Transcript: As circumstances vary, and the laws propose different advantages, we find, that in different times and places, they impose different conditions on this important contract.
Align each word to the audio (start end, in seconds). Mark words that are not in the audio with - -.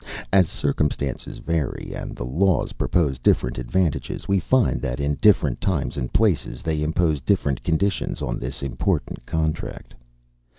As 0.33 0.49
circumstances 0.49 1.37
vary, 1.37 1.93
and 1.93 2.15
the 2.15 2.25
laws 2.25 2.73
propose 2.73 3.19
different 3.19 3.59
advantages, 3.59 4.27
we 4.27 4.39
find, 4.39 4.81
that 4.81 4.99
in 4.99 5.19
different 5.21 5.61
times 5.61 5.95
and 5.95 6.11
places, 6.11 6.63
they 6.63 6.81
impose 6.81 7.21
different 7.21 7.63
conditions 7.63 8.19
on 8.19 8.39
this 8.39 8.63
important 8.63 9.23
contract. 9.27 9.93